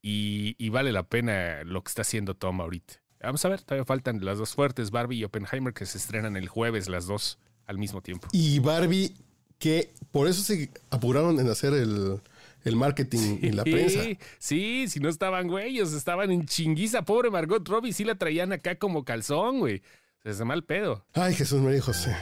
y 0.00 0.68
vale 0.68 0.92
la 0.92 1.02
pena 1.02 1.64
lo 1.64 1.82
que 1.82 1.88
está 1.88 2.02
haciendo 2.02 2.36
Tom 2.36 2.60
ahorita. 2.60 3.01
Vamos 3.22 3.44
a 3.44 3.48
ver, 3.48 3.62
todavía 3.62 3.84
faltan 3.84 4.24
las 4.24 4.38
dos 4.38 4.54
fuertes, 4.54 4.90
Barbie 4.90 5.18
y 5.18 5.24
Oppenheimer, 5.24 5.72
que 5.72 5.86
se 5.86 5.98
estrenan 5.98 6.36
el 6.36 6.48
jueves 6.48 6.88
las 6.88 7.06
dos 7.06 7.38
al 7.66 7.78
mismo 7.78 8.00
tiempo. 8.00 8.28
Y 8.32 8.58
Barbie, 8.58 9.14
que 9.58 9.92
por 10.10 10.26
eso 10.26 10.42
se 10.42 10.70
apuraron 10.90 11.38
en 11.38 11.48
hacer 11.48 11.72
el, 11.72 12.20
el 12.64 12.76
marketing 12.76 13.38
y 13.40 13.50
la 13.52 13.64
prensa. 13.64 14.00
Sí, 14.38 14.86
si 14.88 15.00
no 15.00 15.08
estaban 15.08 15.48
güeyes, 15.48 15.92
estaban 15.92 16.30
en 16.32 16.46
chinguiza. 16.46 17.02
Pobre 17.02 17.30
Margot 17.30 17.66
Robbie, 17.66 17.92
sí 17.92 18.04
la 18.04 18.16
traían 18.16 18.52
acá 18.52 18.76
como 18.76 19.04
calzón, 19.04 19.60
güey. 19.60 19.82
Se 20.22 20.30
hace 20.30 20.44
mal 20.44 20.64
pedo. 20.64 21.04
Ay, 21.14 21.34
Jesús 21.34 21.60
María 21.60 21.78
y 21.78 21.80
José. 21.80 22.16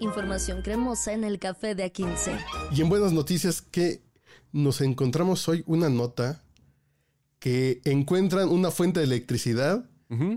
Información 0.00 0.62
cremosa 0.62 1.12
en 1.12 1.24
el 1.24 1.38
café 1.38 1.74
de 1.74 1.90
A15. 1.90 2.38
Y 2.72 2.82
en 2.82 2.88
buenas 2.88 3.12
noticias 3.12 3.62
que 3.62 4.02
nos 4.52 4.80
encontramos 4.80 5.48
hoy 5.48 5.62
una 5.66 5.88
nota 5.88 6.42
que 7.38 7.80
encuentran 7.84 8.48
una 8.48 8.70
fuente 8.70 9.00
de 9.00 9.06
electricidad 9.06 9.84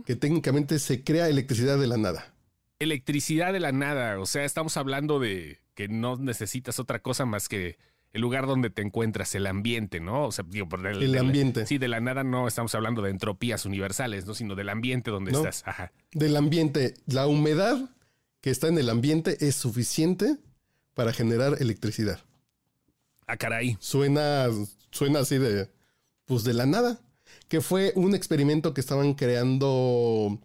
Que 0.06 0.16
técnicamente 0.16 0.80
se 0.80 1.04
crea 1.04 1.30
electricidad 1.30 1.80
de 1.80 1.88
la 1.88 1.98
nada. 1.98 2.34
Electricidad 2.80 3.54
de 3.54 3.60
la 3.60 3.72
nada. 3.72 4.20
O 4.20 4.26
sea, 4.26 4.44
estamos 4.44 4.76
hablando 4.78 5.20
de 5.20 5.60
que 5.76 5.88
no 5.88 6.18
necesitas 6.18 6.80
otra 6.80 7.00
cosa 7.00 7.26
más 7.26 7.48
que 7.48 7.78
el 8.12 8.22
lugar 8.22 8.46
donde 8.48 8.70
te 8.70 8.82
encuentras, 8.82 9.34
el 9.36 9.48
ambiente, 9.48 10.02
¿no? 10.02 10.26
O 10.26 10.32
sea, 10.34 10.44
digo, 10.48 10.68
por 10.68 10.86
el, 10.86 11.02
El 11.02 11.12
la- 11.14 11.22
ambiente. 11.22 11.66
sí, 11.66 11.78
de 11.78 11.88
la 11.88 12.02
nada 12.02 12.24
no 12.26 12.48
estamos 12.48 12.76
hablando 12.76 13.02
de 13.02 13.10
entropías 13.12 13.66
universales, 13.66 14.26
¿no? 14.26 14.34
Sino 14.34 14.56
del 14.56 14.68
ambiente 14.68 15.10
donde 15.12 15.32
No. 15.32 15.38
estás. 15.40 15.64
Ajá. 15.66 15.94
Del 16.12 16.36
ambiente, 16.36 16.96
la 17.06 17.28
humedad 17.28 17.90
que 18.42 18.50
está 18.50 18.68
en 18.68 18.78
el 18.78 18.90
ambiente 18.90 19.38
es 19.48 19.56
suficiente 19.56 20.36
para 20.94 21.14
generar 21.14 21.56
electricidad. 21.62 22.20
Ah, 23.28 23.38
caray. 23.38 23.78
Suena, 23.80 24.48
suena 24.92 25.20
así 25.20 25.38
de, 25.38 25.70
pues 26.26 26.44
de 26.44 26.54
la 26.54 26.66
nada. 26.66 27.00
Que 27.48 27.62
fue 27.62 27.92
un 27.96 28.16
experimento 28.16 28.74
que 28.74 28.82
estaban 28.82 29.14
creando 29.14 30.40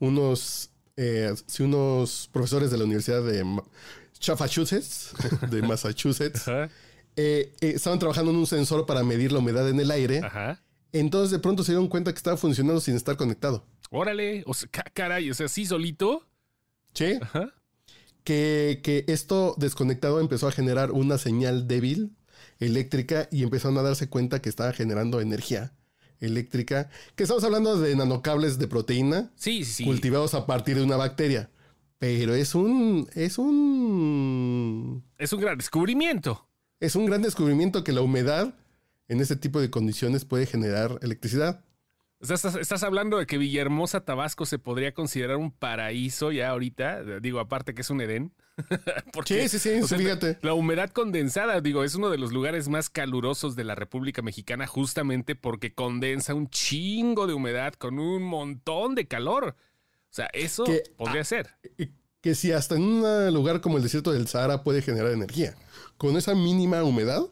unos, 0.00 0.70
eh, 0.96 1.34
unos 1.60 2.28
profesores 2.32 2.70
de 2.70 2.78
la 2.78 2.84
Universidad 2.84 3.22
de 3.22 3.44
Ma- 3.44 3.64
Massachusetts, 4.26 5.12
de 5.50 5.62
Massachusetts. 5.62 6.48
Eh, 6.48 6.68
eh, 7.16 7.52
estaban 7.60 7.98
trabajando 7.98 8.30
en 8.30 8.36
un 8.38 8.46
sensor 8.46 8.86
para 8.86 9.02
medir 9.04 9.32
la 9.32 9.38
humedad 9.38 9.68
en 9.68 9.78
el 9.80 9.90
aire. 9.90 10.20
Ajá. 10.24 10.62
Entonces 10.92 11.30
de 11.30 11.38
pronto 11.38 11.62
se 11.64 11.72
dieron 11.72 11.88
cuenta 11.88 12.12
que 12.12 12.16
estaba 12.18 12.36
funcionando 12.36 12.80
sin 12.80 12.96
estar 12.96 13.16
conectado. 13.16 13.64
Órale. 13.90 14.42
O 14.46 14.54
sea, 14.54 14.68
ca- 14.70 14.90
caray. 14.94 15.30
O 15.30 15.34
sea, 15.34 15.48
sí 15.48 15.66
solito. 15.66 16.26
Sí. 16.94 17.18
Ajá. 17.20 17.52
que, 18.24 18.80
que 18.82 19.04
esto 19.08 19.54
desconectado 19.58 20.20
empezó 20.20 20.48
a 20.48 20.52
generar 20.52 20.90
una 20.90 21.18
señal 21.18 21.68
débil 21.68 22.16
eléctrica 22.60 23.28
y 23.30 23.42
empezaron 23.42 23.78
a 23.78 23.82
darse 23.82 24.08
cuenta 24.08 24.40
que 24.42 24.48
estaba 24.48 24.72
generando 24.72 25.20
energía 25.20 25.72
eléctrica, 26.20 26.90
que 27.14 27.22
estamos 27.24 27.44
hablando 27.44 27.78
de 27.78 27.94
nanocables 27.96 28.58
de 28.58 28.68
proteína 28.68 29.30
Sí, 29.36 29.64
cultivados 29.84 30.34
a 30.34 30.46
partir 30.46 30.76
de 30.76 30.82
una 30.84 30.96
bacteria. 30.96 31.50
Pero 31.98 32.34
es 32.34 32.54
un, 32.54 33.08
es 33.14 33.38
un, 33.38 35.04
Es 35.18 35.32
un 35.32 35.40
gran 35.40 35.58
descubrimiento. 35.58 36.46
es 36.80 36.94
un 36.96 37.06
gran 37.06 37.22
descubrimiento 37.22 37.82
que 37.84 37.92
la 37.92 38.02
humedad 38.02 38.54
en 39.08 39.20
este 39.20 39.36
tipo 39.36 39.60
de 39.60 39.70
condiciones 39.70 40.24
puede 40.24 40.46
generar 40.46 40.98
electricidad. 41.02 41.64
O 42.20 42.26
sea, 42.26 42.34
estás, 42.34 42.56
estás 42.56 42.82
hablando 42.82 43.18
de 43.18 43.26
que 43.26 43.38
Villahermosa, 43.38 44.04
Tabasco, 44.04 44.44
se 44.44 44.58
podría 44.58 44.92
considerar 44.92 45.36
un 45.36 45.52
paraíso 45.52 46.32
ya 46.32 46.50
ahorita. 46.50 47.20
Digo, 47.20 47.38
aparte 47.38 47.74
que 47.74 47.82
es 47.82 47.90
un 47.90 48.00
Edén. 48.00 48.32
Porque, 49.12 49.48
Sí, 49.48 49.58
sí, 49.58 49.76
sí, 49.76 49.80
o 49.82 49.86
sea, 49.86 49.98
fíjate. 49.98 50.36
La 50.42 50.52
humedad 50.54 50.90
condensada, 50.90 51.60
digo, 51.60 51.84
es 51.84 51.94
uno 51.94 52.10
de 52.10 52.18
los 52.18 52.32
lugares 52.32 52.68
más 52.68 52.90
calurosos 52.90 53.54
de 53.54 53.62
la 53.62 53.76
República 53.76 54.20
Mexicana 54.20 54.66
justamente 54.66 55.36
porque 55.36 55.74
condensa 55.74 56.34
un 56.34 56.50
chingo 56.50 57.28
de 57.28 57.34
humedad 57.34 57.74
con 57.74 58.00
un 58.00 58.24
montón 58.24 58.96
de 58.96 59.06
calor. 59.06 59.54
O 60.10 60.12
sea, 60.12 60.28
eso 60.32 60.64
Que- 60.64 60.82
podría 60.96 61.22
ser. 61.22 61.50
Y 61.78 61.90
Que 62.20 62.34
si 62.34 62.50
hasta 62.50 62.74
en 62.74 62.82
un 62.82 63.32
lugar 63.32 63.60
como 63.60 63.76
el 63.76 63.82
desierto 63.84 64.10
del 64.10 64.26
Sahara 64.26 64.64
puede 64.64 64.82
generar 64.82 65.12
energía, 65.12 65.54
con 65.98 66.16
esa 66.16 66.34
mínima 66.34 66.82
humedad 66.82 67.22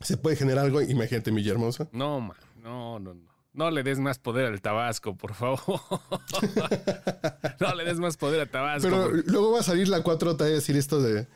se 0.00 0.16
puede 0.16 0.36
generar 0.36 0.64
algo, 0.64 0.80
imagínate 0.80 1.30
mi 1.32 1.46
hermosa. 1.46 1.86
No, 1.92 2.18
man, 2.20 2.36
no, 2.62 2.98
no, 2.98 3.12
no. 3.12 3.33
No 3.54 3.70
le 3.70 3.84
des 3.84 4.00
más 4.00 4.18
poder 4.18 4.46
al 4.46 4.60
Tabasco, 4.60 5.16
por 5.16 5.34
favor. 5.34 5.60
no 7.60 7.74
le 7.74 7.84
des 7.84 7.98
más 7.98 8.16
poder 8.16 8.40
a 8.40 8.46
Tabasco. 8.46 8.88
Pero 8.88 9.02
porque- 9.04 9.30
luego 9.30 9.52
va 9.52 9.60
a 9.60 9.62
salir 9.62 9.88
la 9.88 10.02
4 10.02 10.30
a 10.32 10.34
decir 10.44 10.76
esto 10.76 11.00
de 11.00 11.26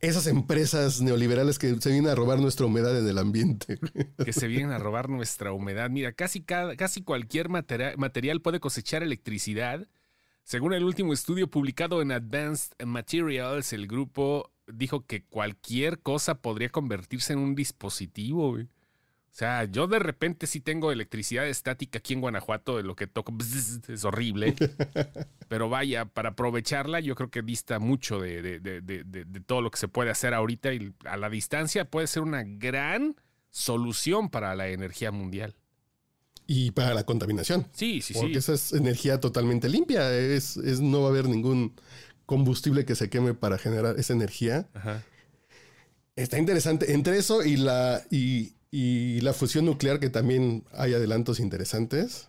esas 0.00 0.26
empresas 0.26 1.00
neoliberales 1.00 1.58
que 1.58 1.74
se 1.80 1.90
vienen 1.90 2.10
a 2.10 2.14
robar 2.14 2.38
nuestra 2.40 2.66
humedad 2.66 2.98
en 2.98 3.06
el 3.06 3.18
ambiente. 3.18 3.78
que 4.24 4.32
se 4.32 4.48
vienen 4.48 4.72
a 4.72 4.78
robar 4.78 5.08
nuestra 5.08 5.52
humedad. 5.52 5.90
Mira, 5.90 6.12
casi, 6.12 6.42
cada, 6.42 6.76
casi 6.76 7.02
cualquier 7.02 7.48
materi- 7.48 7.96
material 7.96 8.40
puede 8.40 8.60
cosechar 8.60 9.02
electricidad. 9.02 9.86
Según 10.42 10.72
el 10.74 10.84
último 10.84 11.12
estudio 11.12 11.48
publicado 11.48 12.02
en 12.02 12.10
Advanced 12.10 12.72
Materials, 12.84 13.72
el 13.72 13.86
grupo 13.86 14.50
dijo 14.66 15.06
que 15.06 15.24
cualquier 15.24 16.00
cosa 16.00 16.36
podría 16.36 16.70
convertirse 16.70 17.32
en 17.32 17.38
un 17.38 17.54
dispositivo. 17.54 18.50
güey. 18.52 18.66
O 19.32 19.36
sea, 19.40 19.64
yo 19.64 19.86
de 19.86 20.00
repente 20.00 20.46
sí 20.48 20.60
tengo 20.60 20.90
electricidad 20.90 21.46
estática 21.48 21.98
aquí 22.00 22.14
en 22.14 22.20
Guanajuato, 22.20 22.76
de 22.76 22.82
lo 22.82 22.96
que 22.96 23.06
toco 23.06 23.30
bzz, 23.32 23.88
es 23.88 24.04
horrible. 24.04 24.54
Pero 25.48 25.68
vaya, 25.68 26.04
para 26.04 26.30
aprovecharla 26.30 27.00
yo 27.00 27.14
creo 27.14 27.30
que 27.30 27.40
dista 27.42 27.78
mucho 27.78 28.18
de, 28.20 28.42
de- 28.42 28.80
de- 28.80 29.04
de- 29.04 29.40
todo 29.40 29.62
lo 29.62 29.70
que 29.70 29.78
se 29.78 29.88
puede 29.88 30.10
hacer 30.10 30.34
ahorita 30.34 30.74
y 30.74 30.92
a 31.04 31.16
la 31.16 31.30
distancia 31.30 31.84
puede 31.84 32.06
ser 32.08 32.22
una 32.22 32.42
gran 32.44 33.16
solución 33.50 34.30
para 34.30 34.54
la 34.54 34.68
energía 34.68 35.10
mundial. 35.12 35.54
y 36.46 36.72
para 36.72 36.92
la 36.94 37.04
contaminación. 37.04 37.66
Sí, 37.72 38.00
sí, 38.02 38.12
porque 38.14 38.32
sí. 38.32 38.38
esa 38.38 38.54
es 38.54 38.72
energía 38.72 39.20
totalmente 39.20 39.68
limpia. 39.68 40.12
Es, 40.12 40.56
es- 40.56 40.80
no 40.80 41.02
va 41.02 41.06
a 41.06 41.10
haber 41.10 41.28
ningún 41.28 41.74
combustible 42.26 42.84
que 42.84 42.96
se 42.96 43.08
queme 43.08 43.34
para 43.34 43.56
generar 43.58 43.94
esa 43.98 44.12
energía. 44.12 44.68
Ajá. 44.74 45.04
Está 46.16 46.38
interesante. 46.38 46.92
Entre 46.92 47.16
eso 47.18 47.44
y 47.44 47.56
la, 47.56 48.02
y, 48.10 48.54
y 48.70 49.20
la 49.20 49.32
fusión 49.32 49.64
nuclear, 49.64 50.00
que 50.00 50.10
también 50.10 50.64
hay 50.72 50.94
adelantos 50.94 51.40
interesantes. 51.40 52.28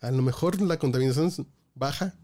A 0.00 0.10
lo 0.10 0.22
mejor 0.22 0.60
la 0.60 0.78
contaminación 0.78 1.32
baja 1.74 2.14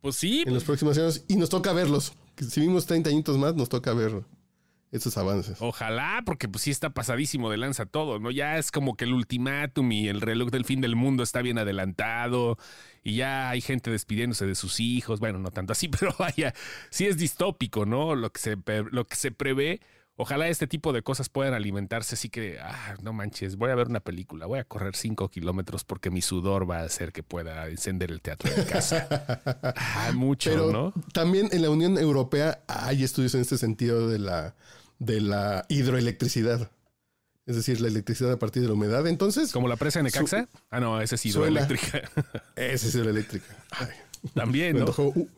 Pues 0.00 0.16
sí, 0.16 0.44
en 0.46 0.54
los 0.54 0.64
próximos 0.64 0.96
años 0.98 1.24
y 1.28 1.36
nos 1.36 1.48
toca 1.48 1.72
verlos. 1.72 2.12
Si 2.36 2.60
vimos 2.60 2.86
30 2.86 3.10
añitos 3.10 3.36
más, 3.38 3.54
nos 3.54 3.68
toca 3.68 3.92
ver 3.92 4.24
esos 4.92 5.16
avances. 5.16 5.58
Ojalá, 5.60 6.22
porque 6.24 6.48
pues 6.48 6.64
sí 6.64 6.70
está 6.70 6.90
pasadísimo 6.90 7.50
de 7.50 7.58
lanza 7.58 7.86
todo, 7.86 8.18
¿no? 8.18 8.30
Ya 8.30 8.58
es 8.58 8.72
como 8.72 8.96
que 8.96 9.04
el 9.04 9.12
ultimátum 9.12 9.92
y 9.92 10.08
el 10.08 10.20
reloj 10.20 10.50
del 10.50 10.64
fin 10.64 10.80
del 10.80 10.96
mundo 10.96 11.22
está 11.22 11.42
bien 11.42 11.58
adelantado 11.58 12.58
y 13.04 13.16
ya 13.16 13.50
hay 13.50 13.60
gente 13.60 13.90
despidiéndose 13.90 14.46
de 14.46 14.54
sus 14.54 14.80
hijos. 14.80 15.20
Bueno, 15.20 15.38
no 15.38 15.50
tanto 15.50 15.72
así, 15.72 15.88
pero 16.00 16.14
vaya, 16.18 16.54
sí 16.90 17.06
es 17.06 17.16
distópico, 17.16 17.86
¿no? 17.86 18.14
Lo 18.14 18.32
que 18.32 18.40
se, 18.40 18.56
lo 18.90 19.06
que 19.06 19.16
se 19.16 19.30
prevé. 19.30 19.80
Ojalá 20.20 20.48
este 20.48 20.66
tipo 20.66 20.92
de 20.92 21.02
cosas 21.02 21.28
puedan 21.30 21.54
alimentarse, 21.54 22.14
así 22.14 22.28
que, 22.28 22.58
ah, 22.60 22.94
no 23.02 23.12
manches, 23.14 23.56
voy 23.56 23.70
a 23.70 23.74
ver 23.74 23.86
una 23.88 24.00
película, 24.00 24.44
voy 24.44 24.58
a 24.58 24.64
correr 24.64 24.94
cinco 24.94 25.30
kilómetros 25.30 25.82
porque 25.84 26.10
mi 26.10 26.20
sudor 26.20 26.70
va 26.70 26.80
a 26.80 26.82
hacer 26.82 27.10
que 27.12 27.22
pueda 27.22 27.66
encender 27.68 28.10
el 28.10 28.20
teatro 28.20 28.50
de 28.54 28.64
casa. 28.66 29.08
Ah, 29.76 30.12
mucho, 30.14 30.50
Pero 30.50 30.72
¿no? 30.72 30.92
también 31.12 31.48
en 31.52 31.62
la 31.62 31.70
Unión 31.70 31.96
Europea 31.98 32.60
hay 32.68 33.02
estudios 33.02 33.34
en 33.34 33.40
este 33.40 33.56
sentido 33.56 34.08
de 34.08 34.18
la, 34.18 34.54
de 34.98 35.20
la 35.22 35.64
hidroelectricidad. 35.68 36.70
Es 37.46 37.56
decir, 37.56 37.80
la 37.80 37.88
electricidad 37.88 38.30
a 38.32 38.38
partir 38.38 38.62
de 38.62 38.68
la 38.68 38.74
humedad. 38.74 39.06
Entonces, 39.06 39.50
¿Como 39.52 39.66
la 39.68 39.76
presa 39.76 39.98
de 40.00 40.04
Necaxa? 40.04 40.48
Ah, 40.70 40.78
no, 40.80 41.00
esa 41.00 41.14
es 41.16 41.22
Suena. 41.22 41.60
hidroeléctrica. 41.62 42.02
esa 42.56 42.86
es 42.88 42.94
hidroeléctrica. 42.94 43.56
Ay, 43.70 43.88
También, 44.34 44.74
me 44.74 44.80
¿no? 44.80 44.86
antojó- 44.86 45.12
uh, 45.16 45.28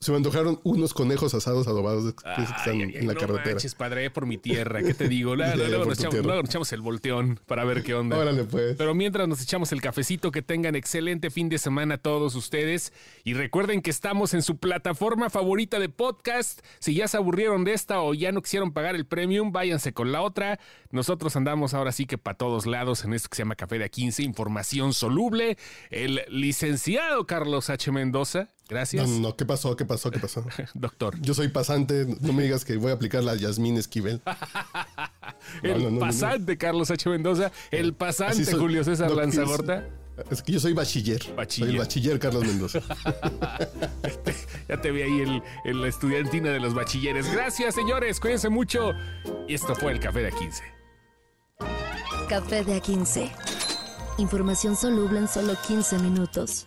se 0.00 0.10
me 0.10 0.18
antojaron 0.18 0.60
unos 0.64 0.94
conejos 0.94 1.34
asados 1.34 1.66
adobados 1.66 2.12
que 2.14 2.28
Ay, 2.28 2.44
están 2.44 2.74
ay, 2.74 2.82
en 2.94 3.06
la 3.06 3.14
no 3.14 3.20
carretera. 3.20 3.54
manches, 3.54 3.74
padre, 3.74 4.10
por 4.10 4.26
mi 4.26 4.38
tierra. 4.38 4.82
¿Qué 4.82 4.94
te 4.94 5.08
digo? 5.08 5.34
Luego, 5.36 5.84
nos 5.86 5.98
echamos, 5.98 6.24
luego 6.24 6.40
nos 6.42 6.50
echamos 6.50 6.72
el 6.72 6.80
volteón 6.80 7.40
para 7.46 7.64
ver 7.64 7.82
qué 7.82 7.94
onda. 7.94 8.18
Órale, 8.18 8.44
pues. 8.44 8.76
Pero 8.76 8.94
mientras 8.94 9.26
nos 9.26 9.42
echamos 9.42 9.72
el 9.72 9.80
cafecito, 9.80 10.30
que 10.30 10.42
tengan 10.42 10.74
excelente 10.74 11.30
fin 11.30 11.48
de 11.48 11.58
semana 11.58 11.98
todos 11.98 12.34
ustedes. 12.34 12.92
Y 13.24 13.34
recuerden 13.34 13.82
que 13.82 13.90
estamos 13.90 14.34
en 14.34 14.42
su 14.42 14.58
plataforma 14.58 15.30
favorita 15.30 15.78
de 15.78 15.88
podcast. 15.88 16.60
Si 16.78 16.94
ya 16.94 17.08
se 17.08 17.16
aburrieron 17.16 17.64
de 17.64 17.72
esta 17.72 18.00
o 18.02 18.14
ya 18.14 18.32
no 18.32 18.42
quisieron 18.42 18.72
pagar 18.72 18.94
el 18.94 19.06
premium, 19.06 19.52
váyanse 19.52 19.92
con 19.92 20.12
la 20.12 20.22
otra. 20.22 20.58
Nosotros 20.90 21.36
andamos 21.36 21.74
ahora 21.74 21.92
sí 21.92 22.06
que 22.06 22.18
para 22.18 22.36
todos 22.36 22.66
lados 22.66 23.04
en 23.04 23.12
esto 23.14 23.28
que 23.28 23.36
se 23.36 23.42
llama 23.42 23.56
Café 23.56 23.78
de 23.78 23.90
A15, 23.90 24.24
información 24.24 24.92
soluble. 24.92 25.56
El 25.90 26.22
licenciado 26.28 27.26
Carlos 27.26 27.70
H. 27.70 27.90
Mendoza. 27.92 28.48
Gracias. 28.68 29.06
No, 29.08 29.14
no, 29.14 29.20
no, 29.28 29.36
¿qué 29.36 29.44
pasó? 29.46 29.76
¿Qué 29.76 29.84
pasó? 29.84 30.10
¿Qué 30.10 30.18
pasó? 30.18 30.44
Doctor. 30.74 31.20
Yo 31.20 31.34
soy 31.34 31.48
pasante, 31.48 32.06
no 32.20 32.32
me 32.32 32.42
digas 32.42 32.64
que 32.64 32.76
voy 32.76 32.90
a 32.90 32.94
aplicar 32.94 33.22
la 33.22 33.34
Yasmín 33.36 33.76
Esquivel. 33.76 34.20
El 35.62 35.70
No, 35.72 35.78
no, 35.78 35.84
no, 35.84 35.84
no, 35.84 35.90
no. 35.92 36.00
pasante 36.00 36.56
Carlos 36.58 36.90
H. 36.90 37.08
Mendoza, 37.08 37.52
el 37.70 37.94
pasante 37.94 38.44
soy. 38.44 38.58
Julio 38.58 38.82
César 38.82 39.08
No, 39.10 39.16
Lanzagorta. 39.16 39.86
Es 40.30 40.42
que 40.42 40.52
yo 40.52 40.60
soy 40.60 40.72
bachiller. 40.72 41.20
Bachiller. 41.36 41.68
Soy 41.68 41.74
el 41.76 41.78
bachiller 41.78 42.18
Carlos 42.18 42.44
Mendoza. 42.44 42.80
Ya 44.68 44.80
te 44.80 44.90
vi 44.90 45.02
ahí 45.02 45.20
el, 45.20 45.42
el 45.64 45.84
estudiantina 45.84 46.50
de 46.50 46.58
los 46.58 46.74
bachilleres. 46.74 47.30
Gracias, 47.32 47.74
señores. 47.74 48.18
Cuídense 48.18 48.48
mucho. 48.48 48.92
Y 49.46 49.54
esto 49.54 49.76
fue 49.76 49.92
el 49.92 50.00
Café 50.00 50.20
de 50.22 50.32
15. 50.32 50.62
Café 52.28 52.64
de 52.64 52.82
A15. 52.82 53.30
Información 54.18 54.74
soluble 54.74 55.20
en 55.20 55.28
solo 55.28 55.54
15 55.68 55.98
minutos. 56.00 56.66